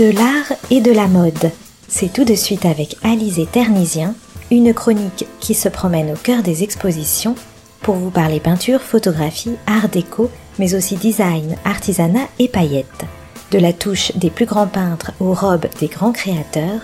[0.00, 1.50] De l'art et de la mode.
[1.86, 4.14] C'est tout de suite avec Alizé Ternisien,
[4.50, 7.34] une chronique qui se promène au cœur des expositions
[7.82, 13.04] pour vous parler peinture, photographie, art déco, mais aussi design, artisanat et paillettes.
[13.50, 16.80] De la touche des plus grands peintres aux robes des grands créateurs,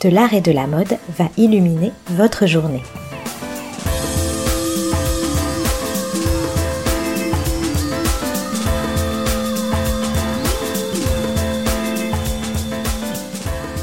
[0.00, 2.84] de l'art et de la mode va illuminer votre journée.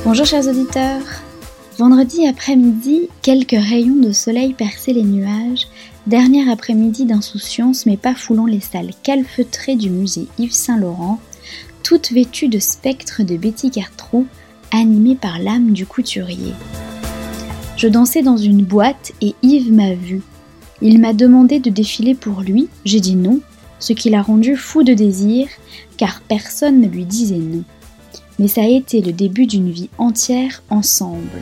[0.07, 1.03] Bonjour chers auditeurs.
[1.77, 5.67] Vendredi après-midi, quelques rayons de soleil perçaient les nuages,
[6.05, 11.19] dernier après-midi d'insouciance mais pas foulant les salles calfeutrées du musée Yves Saint-Laurent,
[11.83, 14.25] toutes vêtues de spectres de Betty Cartrou,
[14.71, 16.53] animées par l'âme du couturier.
[17.75, 20.21] Je dansais dans une boîte et Yves m'a vu.
[20.81, 23.41] Il m'a demandé de défiler pour lui, j'ai dit non,
[23.79, 25.49] ce qui l'a rendu fou de désir,
[25.97, 27.65] car personne ne lui disait non
[28.39, 31.41] mais ça a été le début d'une vie entière ensemble.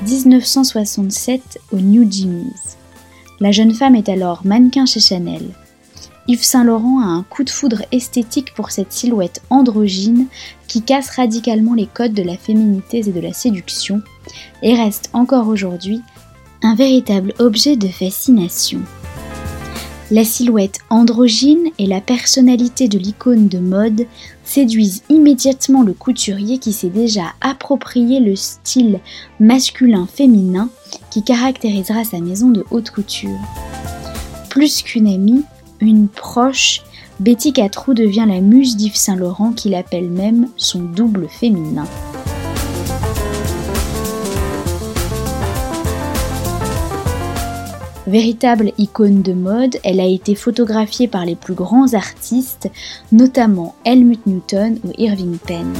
[0.06, 2.76] «1967 au New Jimmy's.
[3.38, 5.42] La jeune femme est alors mannequin chez Chanel.
[6.28, 10.26] Yves Saint Laurent a un coup de foudre esthétique pour cette silhouette androgyne
[10.68, 14.02] qui casse radicalement les codes de la féminité et de la séduction
[14.62, 16.02] et reste encore aujourd'hui
[16.62, 18.80] un véritable objet de fascination.
[20.12, 24.06] La silhouette androgyne et la personnalité de l'icône de mode
[24.44, 28.98] séduisent immédiatement le couturier qui s'est déjà approprié le style
[29.38, 30.68] masculin-féminin
[31.12, 33.38] qui caractérisera sa maison de haute couture.
[34.48, 35.44] Plus qu'une amie,
[35.80, 36.82] une proche,
[37.20, 41.86] Betty Catrou devient la muse d'Yves Saint Laurent qu'il appelle même son double féminin.
[48.10, 52.68] Véritable icône de mode, elle a été photographiée par les plus grands artistes,
[53.12, 55.72] notamment Helmut Newton ou Irving Penn.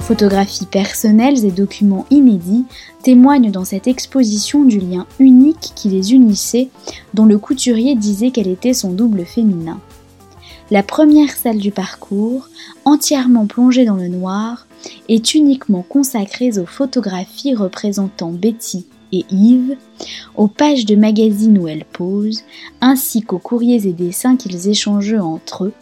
[0.00, 2.64] Photographies personnelles et documents inédits
[3.02, 6.70] témoignent dans cette exposition du lien unique qui les unissait,
[7.12, 9.78] dont le couturier disait qu'elle était son double féminin.
[10.70, 12.48] La première salle du parcours,
[12.86, 14.66] entièrement plongée dans le noir,
[15.10, 19.76] est uniquement consacrée aux photographies représentant Betty et Yves,
[20.34, 22.44] aux pages de magazines où elles posent,
[22.80, 25.72] ainsi qu'aux courriers et dessins qu'ils échangent entre eux,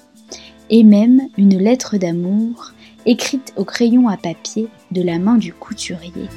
[0.70, 2.72] et même une lettre d'amour
[3.06, 6.28] écrite au crayon à papier de la main du couturier.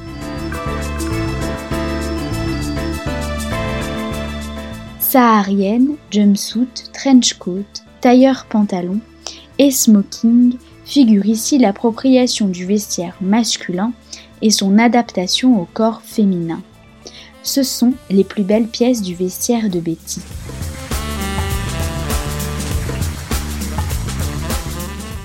[5.00, 7.64] Saharienne, jumpsuit, trenchcoat,
[8.02, 9.00] tailleur pantalon
[9.60, 13.94] et smoking figure ici l'appropriation du vestiaire masculin
[14.42, 16.62] et son adaptation au corps féminin
[17.46, 20.20] ce sont les plus belles pièces du vestiaire de Betty.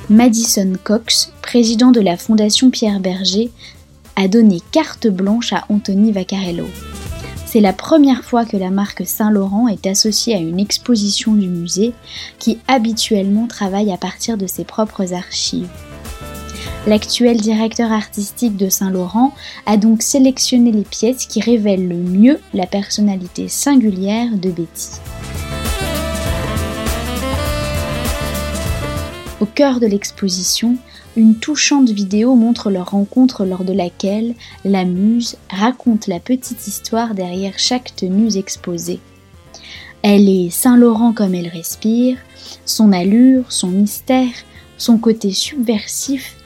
[0.09, 3.51] Madison Cox, président de la Fondation Pierre Berger,
[4.17, 6.67] a donné carte blanche à Anthony Vaccarello.
[7.47, 11.95] C'est la première fois que la marque Saint-Laurent est associée à une exposition du musée
[12.39, 15.69] qui habituellement travaille à partir de ses propres archives.
[16.87, 19.35] L'actuel directeur artistique de Saint-Laurent
[19.67, 24.93] a donc sélectionné les pièces qui révèlent le mieux la personnalité singulière de Betty.
[29.41, 30.79] Au cœur de l'exposition,
[31.17, 37.15] une touchante vidéo montre leur rencontre lors de laquelle la muse raconte la petite histoire
[37.15, 39.01] derrière chaque tenue exposée.
[40.03, 42.17] Elle est Saint-Laurent comme elle respire,
[42.65, 44.33] son allure, son mystère,
[44.79, 46.37] son côté subversif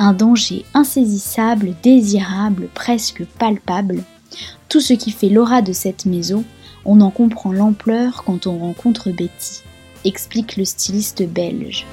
[0.00, 4.02] un danger insaisissable, désirable, presque palpable.
[4.70, 6.42] Tout ce qui fait l'aura de cette maison,
[6.86, 9.60] on en comprend l'ampleur quand on rencontre Betty,
[10.06, 11.84] explique le styliste belge.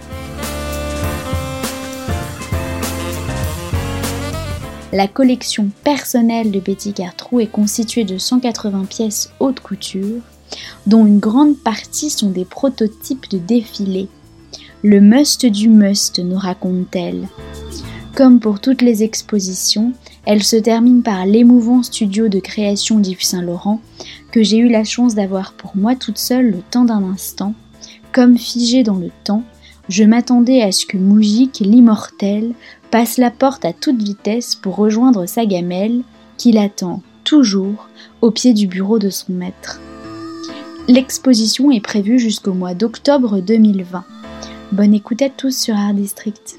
[4.93, 10.21] La collection personnelle de Betty Cartrou est constituée de 180 pièces haute couture,
[10.85, 14.07] dont une grande partie sont des prototypes de défilés.
[14.81, 17.27] Le must du must, nous raconte-t-elle.
[18.17, 19.93] Comme pour toutes les expositions,
[20.25, 23.79] elle se termine par l'émouvant studio de création d'Yves Saint-Laurent,
[24.31, 27.53] que j'ai eu la chance d'avoir pour moi toute seule le temps d'un instant.
[28.11, 29.43] Comme figée dans le temps,
[29.87, 32.53] je m'attendais à ce que Moujik, l'immortel,
[32.89, 36.01] passe la porte à toute vitesse pour rejoindre sa gamelle,
[36.37, 37.87] qui l'attend toujours
[38.21, 39.79] au pied du bureau de son maître.
[40.87, 44.03] L'exposition est prévue jusqu'au mois d'octobre 2020.
[44.71, 46.57] Bonne écoute à tous sur Art District.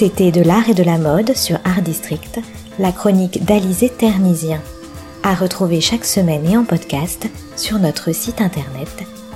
[0.00, 2.40] C'était de l'art et de la mode sur Art District,
[2.78, 4.62] la chronique d'Alizé Ternisien.
[5.22, 8.88] À retrouver chaque semaine et en podcast sur notre site internet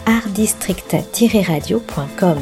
[0.07, 2.39] artdistrict-radio.com.